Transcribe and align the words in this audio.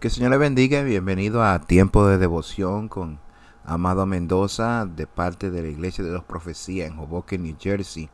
Que 0.00 0.08
el 0.08 0.14
Señor 0.14 0.30
le 0.30 0.38
bendiga 0.38 0.80
y 0.80 0.84
bienvenido 0.84 1.44
a 1.44 1.58
Tiempo 1.58 2.06
de 2.06 2.16
Devoción 2.16 2.88
con 2.88 3.20
Amado 3.66 4.06
Mendoza 4.06 4.86
de 4.86 5.06
parte 5.06 5.50
de 5.50 5.60
la 5.60 5.68
Iglesia 5.68 6.02
de 6.02 6.10
los 6.10 6.24
Profecías 6.24 6.90
en 6.90 6.98
Hoboken, 6.98 7.42
New 7.42 7.54
Jersey. 7.60 8.08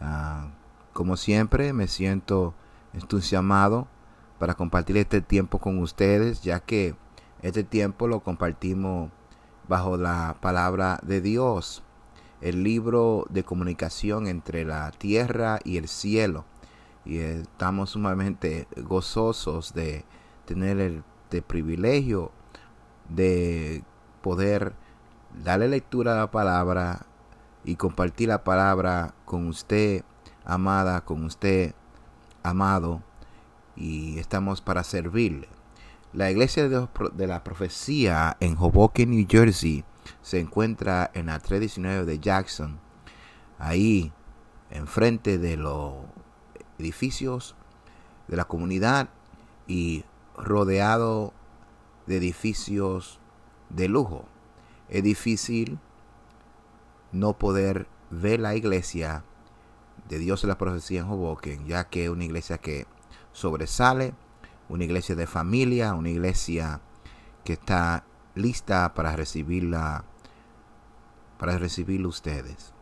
Ah, 0.00 0.46
como 0.92 1.16
siempre, 1.16 1.72
me 1.72 1.88
siento 1.88 2.54
entusiasmado 2.92 3.88
para 4.38 4.54
compartir 4.54 4.96
este 4.96 5.20
tiempo 5.20 5.58
con 5.58 5.80
ustedes, 5.80 6.42
ya 6.42 6.60
que 6.60 6.94
este 7.42 7.64
tiempo 7.64 8.06
lo 8.06 8.20
compartimos 8.20 9.10
bajo 9.66 9.96
la 9.96 10.36
palabra 10.40 11.00
de 11.02 11.20
Dios, 11.20 11.82
el 12.40 12.62
libro 12.62 13.26
de 13.28 13.42
comunicación 13.42 14.28
entre 14.28 14.64
la 14.64 14.92
tierra 14.92 15.58
y 15.64 15.78
el 15.78 15.88
cielo. 15.88 16.44
Y 17.04 17.18
estamos 17.18 17.90
sumamente 17.90 18.68
gozosos 18.76 19.74
de 19.74 20.04
tener 20.48 20.80
el 20.80 21.04
privilegio 21.46 22.32
de 23.10 23.84
poder 24.22 24.72
darle 25.44 25.68
lectura 25.68 26.14
a 26.14 26.16
la 26.16 26.30
palabra 26.30 27.06
y 27.64 27.76
compartir 27.76 28.28
la 28.28 28.44
palabra 28.44 29.14
con 29.26 29.46
usted, 29.46 30.02
amada, 30.44 31.02
con 31.02 31.24
usted, 31.24 31.74
amado, 32.42 33.02
y 33.76 34.18
estamos 34.18 34.62
para 34.62 34.84
servirle. 34.84 35.48
La 36.14 36.30
iglesia 36.30 36.68
de, 36.68 37.26
la 37.26 37.44
profecía 37.44 38.38
en 38.40 38.56
Hoboken, 38.56 39.10
New 39.10 39.26
Jersey, 39.28 39.84
se 40.22 40.40
encuentra 40.40 41.10
en 41.12 41.26
la 41.26 41.38
319 41.38 42.06
de 42.06 42.18
Jackson, 42.18 42.80
ahí 43.58 44.12
enfrente 44.70 45.36
de 45.36 45.58
los 45.58 45.94
edificios 46.78 47.54
de 48.28 48.36
la 48.36 48.46
comunidad 48.46 49.10
y 49.66 50.04
rodeado 50.38 51.32
de 52.06 52.16
edificios 52.16 53.20
de 53.70 53.88
lujo. 53.88 54.24
Es 54.88 55.02
difícil 55.02 55.78
no 57.12 57.38
poder 57.38 57.86
ver 58.10 58.40
la 58.40 58.54
iglesia 58.54 59.24
de 60.08 60.18
Dios 60.18 60.42
en 60.44 60.48
la 60.48 60.58
profecía 60.58 61.00
en 61.00 61.08
Hoboken, 61.08 61.66
ya 61.66 61.84
que 61.88 62.04
es 62.04 62.10
una 62.10 62.24
iglesia 62.24 62.58
que 62.58 62.86
sobresale, 63.32 64.14
una 64.68 64.84
iglesia 64.84 65.14
de 65.14 65.26
familia, 65.26 65.94
una 65.94 66.10
iglesia 66.10 66.80
que 67.44 67.54
está 67.54 68.04
lista 68.34 68.94
para 68.94 69.16
recibirla, 69.16 70.04
para 71.38 71.58
recibir 71.58 72.06
ustedes. 72.06 72.72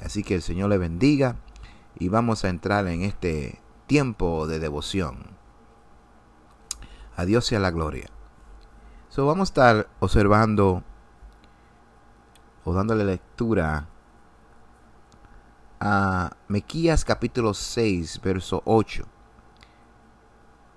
Así 0.00 0.22
que 0.22 0.34
el 0.34 0.42
Señor 0.42 0.70
le 0.70 0.78
bendiga 0.78 1.36
y 1.98 2.08
vamos 2.08 2.44
a 2.44 2.48
entrar 2.48 2.86
en 2.88 3.02
este 3.02 3.60
tiempo 3.86 4.46
de 4.46 4.58
devoción. 4.58 5.35
A 7.16 7.24
Dios 7.24 7.46
sea 7.46 7.58
la 7.58 7.70
gloria. 7.70 8.10
So, 9.08 9.24
vamos 9.24 9.48
a 9.48 9.52
estar 9.52 9.88
observando 10.00 10.82
o 12.62 12.74
dándole 12.74 13.06
lectura 13.06 13.88
a 15.80 16.36
Mequías 16.48 17.06
capítulo 17.06 17.54
6, 17.54 18.20
verso 18.22 18.60
8. 18.66 19.06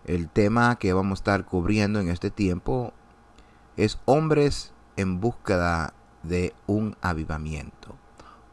El 0.06 0.30
tema 0.30 0.78
que 0.78 0.94
vamos 0.94 1.20
a 1.20 1.22
estar 1.22 1.46
cubriendo 1.46 2.00
en 2.00 2.08
este 2.08 2.32
tiempo 2.32 2.94
es 3.76 4.00
hombres 4.06 4.72
en 4.96 5.20
búsqueda 5.20 5.94
de 6.24 6.54
un 6.68 6.96
avivamiento. 7.02 7.98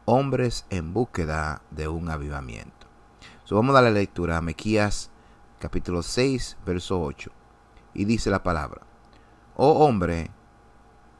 Hombres 0.03 0.65
en 0.69 0.93
búsqueda 0.93 1.61
de 1.71 1.87
un 1.87 2.09
avivamiento. 2.09 2.87
So, 3.45 3.55
vamos 3.55 3.71
a 3.77 3.81
darle 3.81 3.97
lectura 3.97 4.35
a 4.35 4.41
Mequías 4.41 5.09
capítulo 5.59 6.03
6, 6.03 6.57
verso 6.65 7.01
8 7.01 7.36
y 7.97 8.05
dice 8.05 8.29
la 8.29 8.43
palabra, 8.43 8.83
Oh 9.57 9.85
hombre, 9.85 10.29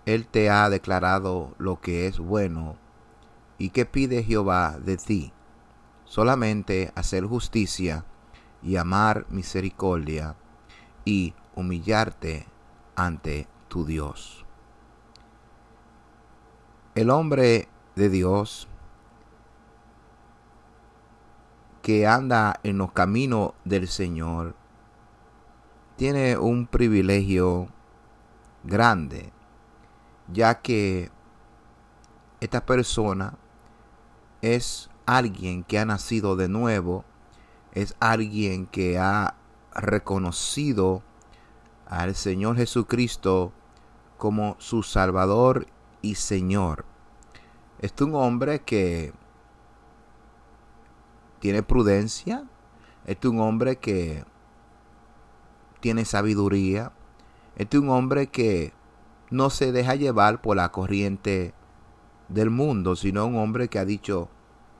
Él 0.05 0.27
te 0.27 0.49
ha 0.49 0.69
declarado 0.69 1.55
lo 1.57 1.81
que 1.81 2.07
es 2.07 2.19
bueno, 2.19 2.77
y 3.57 3.71
qué 3.71 3.85
pide 3.85 4.23
Jehová 4.23 4.77
de 4.79 4.95
ti, 4.95 5.33
solamente 6.05 6.93
hacer 6.95 7.25
justicia 7.25 8.05
y 8.61 8.77
amar 8.77 9.25
misericordia 9.29 10.35
y 11.03 11.33
humillarte 11.55 12.45
ante 12.95 13.47
tu 13.67 13.83
Dios. 13.83 14.45
El 16.93 17.09
hombre 17.09 17.67
de 17.95 18.09
Dios 18.09 18.67
que 21.81 22.05
anda 22.05 22.59
en 22.63 22.77
los 22.77 22.91
caminos 22.91 23.53
del 23.65 23.87
Señor 23.87 24.55
tiene 25.97 26.37
un 26.37 26.67
privilegio 26.67 27.67
grande, 28.63 29.31
ya 30.31 30.61
que 30.61 31.09
esta 32.39 32.65
persona 32.65 33.33
es 34.41 34.91
alguien 35.07 35.63
que 35.63 35.79
ha 35.79 35.85
nacido 35.85 36.35
de 36.35 36.49
nuevo, 36.49 37.03
es 37.73 37.95
alguien 37.99 38.67
que 38.67 38.99
ha 38.99 39.35
reconocido 39.73 41.01
al 41.87 42.13
Señor 42.13 42.57
Jesucristo 42.57 43.51
como 44.19 44.55
su 44.59 44.83
Salvador 44.83 45.65
y 46.03 46.15
Señor. 46.15 46.85
Es 47.79 47.93
un 47.99 48.13
hombre 48.13 48.61
que 48.61 49.13
tiene 51.39 51.63
prudencia, 51.63 52.45
es 53.05 53.17
un 53.25 53.39
hombre 53.39 53.77
que 53.77 54.25
tiene 55.79 56.05
sabiduría. 56.05 56.91
Este 57.55 57.77
es 57.77 57.83
un 57.83 57.89
hombre 57.89 58.27
que 58.27 58.73
no 59.29 59.49
se 59.49 59.71
deja 59.71 59.95
llevar 59.95 60.41
por 60.41 60.57
la 60.57 60.71
corriente 60.71 61.53
del 62.29 62.49
mundo, 62.49 62.95
sino 62.95 63.25
un 63.25 63.37
hombre 63.37 63.67
que 63.67 63.79
ha 63.79 63.85
dicho 63.85 64.29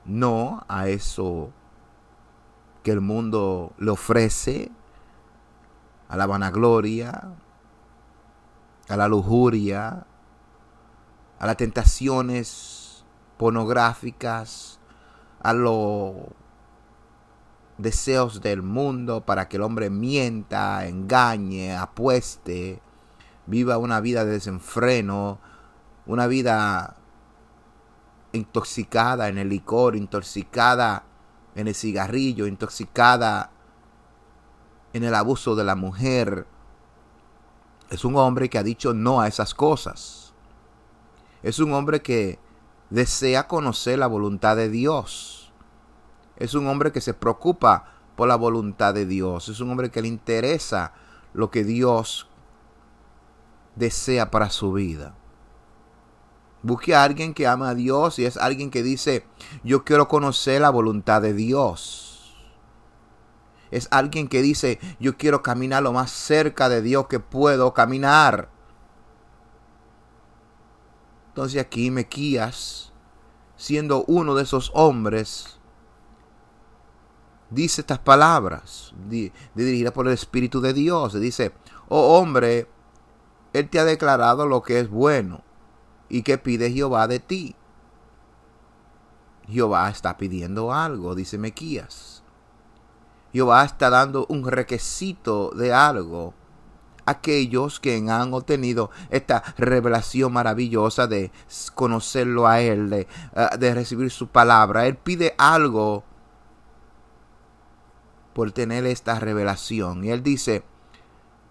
no 0.05 0.63
a 0.67 0.87
eso 0.87 1.51
que 2.83 2.91
el 2.91 3.01
mundo 3.01 3.73
le 3.77 3.91
ofrece, 3.91 4.71
a 6.07 6.15
la 6.15 6.25
vanagloria, 6.25 7.33
a 8.87 8.95
la 8.95 9.07
lujuria, 9.07 10.05
a 11.39 11.45
las 11.45 11.57
tentaciones 11.57 13.05
pornográficas, 13.37 14.79
a 15.41 15.53
lo 15.53 16.29
deseos 17.77 18.41
del 18.41 18.61
mundo 18.63 19.21
para 19.21 19.47
que 19.47 19.57
el 19.57 19.63
hombre 19.63 19.89
mienta, 19.89 20.87
engañe, 20.87 21.75
apueste, 21.75 22.81
viva 23.45 23.77
una 23.77 23.99
vida 24.01 24.25
de 24.25 24.31
desenfreno, 24.31 25.39
una 26.05 26.27
vida 26.27 26.97
intoxicada 28.31 29.29
en 29.29 29.37
el 29.37 29.49
licor, 29.49 29.95
intoxicada 29.95 31.03
en 31.55 31.67
el 31.67 31.75
cigarrillo, 31.75 32.47
intoxicada 32.47 33.51
en 34.93 35.03
el 35.03 35.13
abuso 35.13 35.55
de 35.55 35.63
la 35.63 35.75
mujer. 35.75 36.47
Es 37.89 38.03
un 38.05 38.15
hombre 38.15 38.49
que 38.49 38.57
ha 38.57 38.63
dicho 38.63 38.93
no 38.93 39.21
a 39.21 39.27
esas 39.27 39.53
cosas. 39.53 40.33
Es 41.43 41.59
un 41.59 41.73
hombre 41.73 42.01
que 42.01 42.39
desea 42.89 43.47
conocer 43.47 43.99
la 43.99 44.07
voluntad 44.07 44.55
de 44.55 44.69
Dios 44.69 45.36
es 46.37 46.53
un 46.53 46.67
hombre 46.67 46.91
que 46.91 47.01
se 47.01 47.13
preocupa 47.13 47.93
por 48.15 48.27
la 48.27 48.35
voluntad 48.35 48.93
de 48.93 49.05
Dios. 49.05 49.49
Es 49.49 49.59
un 49.59 49.69
hombre 49.69 49.91
que 49.91 50.01
le 50.01 50.07
interesa 50.07 50.93
lo 51.33 51.51
que 51.51 51.63
Dios 51.63 52.27
desea 53.75 54.31
para 54.31 54.49
su 54.49 54.73
vida. 54.73 55.15
Busque 56.63 56.95
a 56.95 57.03
alguien 57.03 57.33
que 57.33 57.47
ama 57.47 57.69
a 57.69 57.75
Dios 57.75 58.19
y 58.19 58.25
es 58.25 58.37
alguien 58.37 58.71
que 58.71 58.83
dice, 58.83 59.25
yo 59.63 59.83
quiero 59.83 60.07
conocer 60.07 60.61
la 60.61 60.69
voluntad 60.69 61.21
de 61.21 61.33
Dios. 61.33 62.35
Es 63.69 63.87
alguien 63.91 64.27
que 64.27 64.41
dice, 64.41 64.79
yo 64.99 65.17
quiero 65.17 65.43
caminar 65.43 65.83
lo 65.83 65.93
más 65.93 66.09
cerca 66.11 66.69
de 66.69 66.81
Dios 66.81 67.07
que 67.07 67.19
puedo 67.19 67.73
caminar. 67.73 68.49
Entonces 71.29 71.61
aquí 71.61 71.91
Mequías, 71.91 72.91
siendo 73.55 74.03
uno 74.05 74.33
de 74.33 74.43
esos 74.43 74.71
hombres, 74.73 75.56
dice 77.49 77.81
estas 77.81 77.99
palabras, 77.99 78.93
dirigidas 79.55 79.93
por 79.93 80.07
el 80.07 80.13
Espíritu 80.13 80.61
de 80.61 80.73
Dios. 80.73 81.19
Dice, 81.19 81.53
oh 81.87 82.17
hombre, 82.17 82.67
Él 83.53 83.69
te 83.69 83.79
ha 83.79 83.85
declarado 83.85 84.47
lo 84.47 84.61
que 84.61 84.79
es 84.79 84.89
bueno 84.89 85.43
y 86.09 86.23
que 86.23 86.37
pide 86.37 86.71
Jehová 86.71 87.07
de 87.07 87.19
ti. 87.19 87.55
Jehová 89.47 89.89
está 89.89 90.17
pidiendo 90.17 90.73
algo, 90.73 91.15
dice 91.15 91.37
Mequías. 91.37 92.23
Jehová 93.31 93.63
está 93.63 93.89
dando 93.89 94.25
un 94.29 94.45
requisito 94.45 95.51
de 95.51 95.73
algo 95.73 96.33
aquellos 97.05 97.79
que 97.79 97.95
han 97.95 98.33
obtenido 98.33 98.91
esta 99.09 99.41
revelación 99.57 100.33
maravillosa 100.33 101.07
de 101.07 101.31
conocerlo 101.73 102.47
a 102.47 102.59
Él, 102.59 102.89
de, 102.89 103.07
eh, 103.35 103.47
de 103.57 103.73
recibir 103.73 104.11
su 104.11 104.27
palabra. 104.27 104.87
Él 104.87 104.97
pide 104.97 105.33
algo 105.37 106.03
por 108.37 108.51
tener 108.51 108.85
esta 108.85 109.19
revelación. 109.19 110.05
Y 110.05 110.11
él 110.11 110.21
dice, 110.21 110.63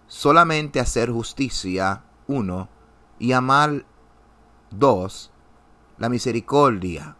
solamente 0.07 0.79
hacer 0.79 1.11
justicia, 1.11 2.05
uno, 2.27 2.69
y 3.19 3.33
amar, 3.33 3.85
dos, 4.69 5.29
la 5.97 6.07
misericordia 6.07 7.17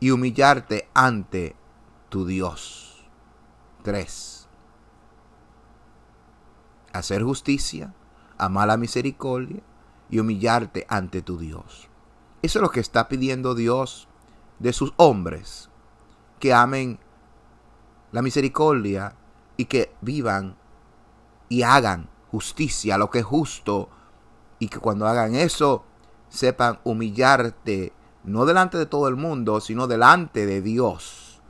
y 0.00 0.10
humillarte 0.10 0.88
ante 0.94 1.54
tu 2.08 2.26
Dios. 2.26 3.08
Tres, 3.84 4.48
hacer 6.92 7.22
justicia, 7.22 7.94
amar 8.36 8.66
la 8.66 8.78
misericordia 8.78 9.62
y 10.10 10.18
humillarte 10.18 10.86
ante 10.88 11.22
tu 11.22 11.38
Dios. 11.38 11.88
Eso 12.42 12.58
es 12.58 12.62
lo 12.64 12.70
que 12.70 12.80
está 12.80 13.06
pidiendo 13.06 13.54
Dios 13.54 14.08
de 14.58 14.72
sus 14.72 14.92
hombres, 14.96 15.70
que 16.40 16.52
amen 16.52 16.98
la 18.16 18.22
misericordia 18.22 19.14
y 19.58 19.66
que 19.66 19.94
vivan 20.00 20.56
y 21.50 21.64
hagan 21.64 22.08
justicia, 22.30 22.96
lo 22.96 23.10
que 23.10 23.18
es 23.18 23.26
justo, 23.26 23.90
y 24.58 24.68
que 24.68 24.78
cuando 24.78 25.06
hagan 25.06 25.34
eso 25.34 25.84
sepan 26.30 26.78
humillarte, 26.82 27.92
no 28.24 28.46
delante 28.46 28.78
de 28.78 28.86
todo 28.86 29.08
el 29.08 29.16
mundo, 29.16 29.60
sino 29.60 29.86
delante 29.86 30.46
de 30.46 30.62
Dios. 30.62 31.42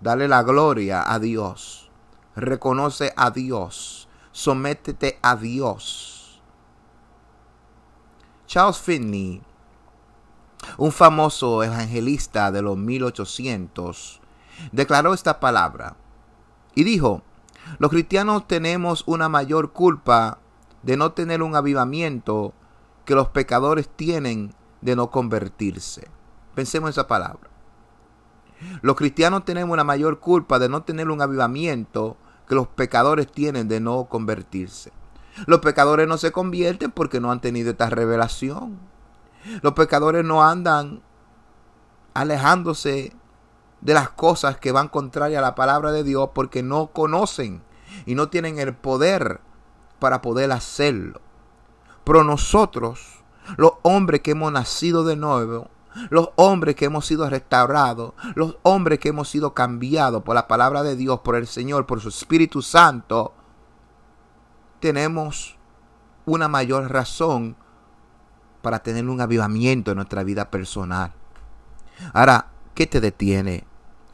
Dale 0.00 0.28
la 0.28 0.44
gloria 0.44 1.12
a 1.12 1.18
Dios. 1.18 1.90
Reconoce 2.36 3.12
a 3.16 3.32
Dios. 3.32 4.08
Sométete 4.30 5.18
a 5.20 5.34
Dios. 5.34 6.40
Charles 8.46 8.78
Finney, 8.78 9.42
un 10.78 10.92
famoso 10.92 11.64
evangelista 11.64 12.52
de 12.52 12.62
los 12.62 12.76
1800, 12.76 14.20
declaró 14.72 15.14
esta 15.14 15.40
palabra 15.40 15.96
y 16.74 16.84
dijo, 16.84 17.22
los 17.78 17.90
cristianos 17.90 18.46
tenemos 18.46 19.02
una 19.06 19.28
mayor 19.28 19.72
culpa 19.72 20.38
de 20.82 20.96
no 20.96 21.12
tener 21.12 21.42
un 21.42 21.56
avivamiento 21.56 22.54
que 23.04 23.14
los 23.14 23.28
pecadores 23.28 23.88
tienen 23.88 24.54
de 24.80 24.96
no 24.96 25.10
convertirse. 25.10 26.08
Pensemos 26.54 26.88
en 26.88 26.92
esa 26.92 27.06
palabra. 27.06 27.50
Los 28.82 28.96
cristianos 28.96 29.44
tenemos 29.44 29.74
una 29.74 29.84
mayor 29.84 30.20
culpa 30.20 30.58
de 30.58 30.68
no 30.68 30.82
tener 30.82 31.10
un 31.10 31.20
avivamiento 31.20 32.16
que 32.48 32.54
los 32.54 32.68
pecadores 32.68 33.30
tienen 33.30 33.68
de 33.68 33.80
no 33.80 34.04
convertirse. 34.04 34.92
Los 35.46 35.60
pecadores 35.60 36.08
no 36.08 36.16
se 36.16 36.32
convierten 36.32 36.90
porque 36.90 37.20
no 37.20 37.30
han 37.30 37.40
tenido 37.40 37.70
esta 37.70 37.90
revelación. 37.90 38.78
Los 39.62 39.74
pecadores 39.74 40.24
no 40.24 40.42
andan 40.42 41.02
alejándose 42.14 43.12
de 43.86 43.94
las 43.94 44.10
cosas 44.10 44.56
que 44.56 44.72
van 44.72 44.88
contrarias 44.88 45.38
a 45.38 45.42
la 45.42 45.54
palabra 45.54 45.92
de 45.92 46.02
Dios 46.02 46.30
porque 46.34 46.64
no 46.64 46.88
conocen 46.88 47.62
y 48.04 48.16
no 48.16 48.28
tienen 48.28 48.58
el 48.58 48.74
poder 48.74 49.40
para 50.00 50.22
poder 50.22 50.50
hacerlo. 50.50 51.20
Pero 52.02 52.24
nosotros, 52.24 53.22
los 53.56 53.74
hombres 53.82 54.22
que 54.22 54.32
hemos 54.32 54.50
nacido 54.50 55.04
de 55.04 55.14
nuevo, 55.14 55.70
los 56.10 56.30
hombres 56.34 56.74
que 56.74 56.86
hemos 56.86 57.06
sido 57.06 57.30
restaurados, 57.30 58.14
los 58.34 58.56
hombres 58.62 58.98
que 58.98 59.10
hemos 59.10 59.28
sido 59.28 59.54
cambiados 59.54 60.24
por 60.24 60.34
la 60.34 60.48
palabra 60.48 60.82
de 60.82 60.96
Dios, 60.96 61.20
por 61.20 61.36
el 61.36 61.46
Señor, 61.46 61.86
por 61.86 62.00
su 62.00 62.08
Espíritu 62.08 62.62
Santo, 62.62 63.34
tenemos 64.80 65.58
una 66.24 66.48
mayor 66.48 66.90
razón 66.90 67.54
para 68.62 68.80
tener 68.80 69.08
un 69.08 69.20
avivamiento 69.20 69.92
en 69.92 69.98
nuestra 69.98 70.24
vida 70.24 70.50
personal. 70.50 71.12
Ahora, 72.12 72.48
¿qué 72.74 72.88
te 72.88 73.00
detiene, 73.00 73.64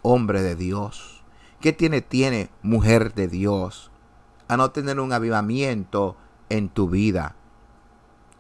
hombre 0.03 0.43
de 0.43 0.57
Dios? 0.57 1.25
¿Qué 1.61 1.73
tiene, 1.73 2.03
tiene 2.03 2.51
mujer 2.63 3.15
de 3.15 3.29
Dios 3.29 3.91
a 4.49 4.57
no 4.57 4.73
tener 4.73 5.01
un 5.01 5.13
avivamiento 5.13 6.17
en 6.49 6.69
tu 6.69 6.89
vida? 6.89 7.37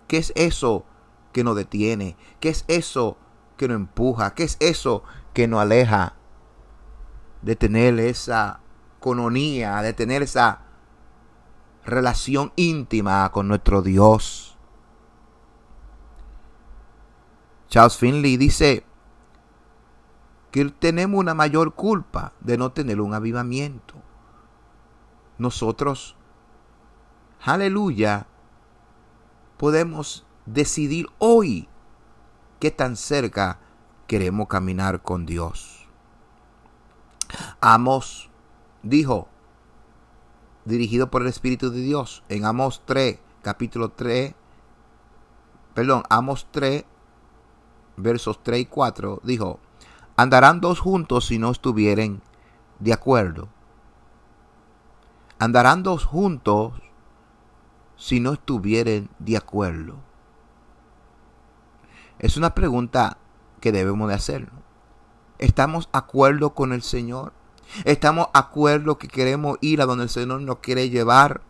¿Qué 0.08 0.18
es 0.18 0.32
eso 0.36 0.84
que 1.32 1.44
nos 1.44 1.56
detiene? 1.56 2.16
¿Qué 2.40 2.50
es 2.50 2.64
eso 2.68 3.16
que 3.56 3.68
nos 3.68 3.76
empuja? 3.76 4.34
¿Qué 4.34 4.42
es 4.42 4.56
eso 4.60 5.04
que 5.32 5.48
nos 5.48 5.60
aleja 5.60 6.16
de 7.42 7.56
tener 7.56 7.98
esa 7.98 8.60
cononía, 9.00 9.80
de 9.82 9.92
tener 9.92 10.22
esa 10.22 10.62
relación 11.84 12.52
íntima 12.56 13.30
con 13.32 13.48
nuestro 13.48 13.82
Dios? 13.82 14.58
Charles 17.68 17.96
Finley 17.96 18.36
dice 18.36 18.84
que 20.52 20.66
tenemos 20.66 21.18
una 21.18 21.34
mayor 21.34 21.74
culpa 21.74 22.32
de 22.40 22.56
no 22.58 22.70
tener 22.70 23.00
un 23.00 23.14
avivamiento. 23.14 23.94
Nosotros, 25.38 26.14
aleluya, 27.40 28.26
podemos 29.56 30.24
decidir 30.46 31.08
hoy 31.18 31.68
qué 32.60 32.70
tan 32.70 32.96
cerca 32.96 33.58
queremos 34.06 34.46
caminar 34.46 35.02
con 35.02 35.26
Dios. 35.26 35.88
Amos 37.60 38.30
dijo, 38.82 39.28
dirigido 40.64 41.10
por 41.10 41.22
el 41.22 41.28
Espíritu 41.28 41.70
de 41.70 41.80
Dios, 41.80 42.22
en 42.28 42.44
Amos 42.44 42.82
3, 42.84 43.18
capítulo 43.42 43.90
3, 43.90 44.34
perdón, 45.74 46.02
Amos 46.10 46.46
3, 46.50 46.84
versos 47.96 48.42
3 48.42 48.60
y 48.60 48.66
4, 48.66 49.20
dijo, 49.24 49.60
andarán 50.22 50.60
dos 50.60 50.78
juntos 50.78 51.26
si 51.26 51.38
no 51.38 51.50
estuvieren 51.50 52.22
de 52.78 52.92
acuerdo. 52.92 53.48
Andarán 55.38 55.82
dos 55.82 56.04
juntos 56.04 56.74
si 57.96 58.20
no 58.20 58.32
estuvieren 58.32 59.10
de 59.18 59.36
acuerdo. 59.36 59.96
Es 62.20 62.36
una 62.36 62.54
pregunta 62.54 63.18
que 63.60 63.72
debemos 63.72 64.08
de 64.08 64.14
hacer. 64.14 64.48
¿Estamos 65.38 65.86
de 65.86 65.98
acuerdo 65.98 66.54
con 66.54 66.72
el 66.72 66.82
Señor? 66.82 67.32
¿Estamos 67.84 68.26
de 68.26 68.38
acuerdo 68.38 68.98
que 68.98 69.08
queremos 69.08 69.58
ir 69.60 69.82
a 69.82 69.86
donde 69.86 70.04
el 70.04 70.10
Señor 70.10 70.40
nos 70.42 70.58
quiere 70.58 70.88
llevar? 70.88 71.42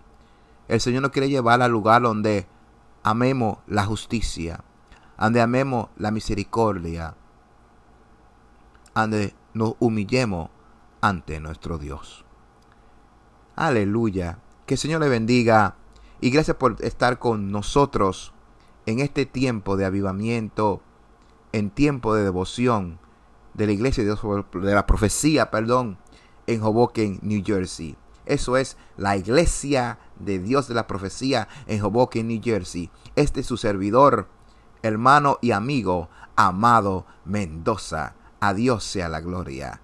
El 0.68 0.80
Señor 0.80 1.02
nos 1.02 1.10
quiere 1.10 1.28
llevar 1.28 1.60
al 1.60 1.70
lugar 1.70 2.00
donde 2.00 2.46
amemos 3.02 3.58
la 3.66 3.84
justicia, 3.84 4.64
donde 5.18 5.42
amemos 5.42 5.88
la 5.96 6.10
misericordia, 6.10 7.16
nos 9.54 9.74
humillemos 9.78 10.50
ante 11.00 11.40
nuestro 11.40 11.78
Dios. 11.78 12.24
Aleluya. 13.56 14.38
Que 14.66 14.74
el 14.74 14.78
Señor 14.78 15.00
le 15.00 15.08
bendiga 15.08 15.76
y 16.20 16.30
gracias 16.30 16.56
por 16.56 16.76
estar 16.80 17.18
con 17.18 17.50
nosotros 17.50 18.32
en 18.86 19.00
este 19.00 19.26
tiempo 19.26 19.76
de 19.76 19.84
avivamiento, 19.84 20.80
en 21.52 21.70
tiempo 21.70 22.14
de 22.14 22.22
devoción 22.22 22.98
de 23.54 23.66
la 23.66 23.72
iglesia 23.72 24.04
de 24.04 24.10
Dios, 24.10 24.22
de 24.52 24.74
la 24.74 24.86
profecía, 24.86 25.50
perdón, 25.50 25.98
en 26.46 26.62
Hoboken, 26.62 27.18
New 27.22 27.42
Jersey. 27.44 27.96
Eso 28.24 28.56
es 28.56 28.76
la 28.96 29.16
iglesia 29.16 29.98
de 30.18 30.38
Dios 30.38 30.68
de 30.68 30.74
la 30.74 30.86
profecía 30.86 31.48
en 31.66 31.82
Hoboken, 31.82 32.28
New 32.28 32.40
Jersey. 32.42 32.90
Este 33.16 33.40
es 33.40 33.46
su 33.46 33.56
servidor, 33.56 34.28
hermano 34.82 35.38
y 35.42 35.50
amigo, 35.50 36.08
Amado 36.36 37.04
Mendoza. 37.24 38.14
A 38.44 38.54
Dios 38.54 38.82
sea 38.82 39.08
la 39.08 39.20
gloria. 39.20 39.80